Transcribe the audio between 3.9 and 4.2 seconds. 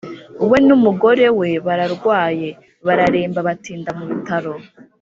mu